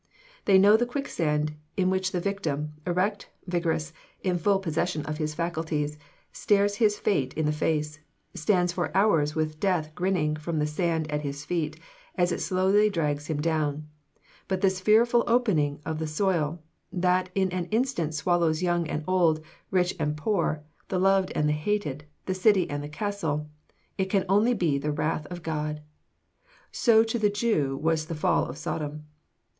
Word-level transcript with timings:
They 0.45 0.57
know 0.57 0.77
the 0.77 0.87
quicksand 0.87 1.53
in 1.77 1.91
which 1.91 2.11
the 2.11 2.19
victim, 2.19 2.73
erect, 2.87 3.29
vigorous, 3.45 3.93
in 4.23 4.39
full 4.39 4.57
possession 4.57 5.05
of 5.05 5.19
his 5.19 5.35
faculties, 5.35 5.95
stares 6.33 6.77
his 6.77 6.97
fate 6.97 7.35
in 7.35 7.45
the 7.45 7.51
face; 7.51 7.99
stands 8.33 8.73
for 8.73 8.89
hours 8.97 9.35
with 9.35 9.59
death 9.59 9.93
grinning 9.93 10.37
from 10.37 10.57
the 10.57 10.65
sand 10.65 11.11
at 11.11 11.21
his 11.21 11.45
feet, 11.45 11.79
as 12.15 12.31
it 12.31 12.41
slowly 12.41 12.89
drags 12.89 13.27
him 13.27 13.39
down; 13.43 13.87
but 14.47 14.61
this 14.61 14.79
fearful 14.79 15.23
opening 15.27 15.79
of 15.85 15.99
the 15.99 16.07
soil, 16.07 16.63
that 16.91 17.29
in 17.35 17.51
an 17.51 17.65
instant 17.65 18.15
swallows 18.15 18.63
young 18.63 18.87
and 18.87 19.03
old, 19.05 19.39
rich 19.69 19.93
and 19.99 20.17
poor, 20.17 20.63
the 20.87 20.97
loved 20.99 21.31
and 21.35 21.51
hated, 21.51 22.05
the 22.25 22.33
city 22.33 22.67
and 22.71 22.81
the 22.83 22.89
castle 22.89 23.47
it 23.99 24.05
can 24.05 24.25
only 24.27 24.55
be 24.55 24.79
the 24.79 24.91
"wrath 24.91 25.27
of 25.27 25.43
God!" 25.43 25.79
So 26.71 27.03
to 27.03 27.19
the 27.19 27.29
Jew 27.29 27.77
was 27.79 28.07
the 28.07 28.15
fall 28.15 28.47
of 28.49 28.57
Sodom. 28.57 29.05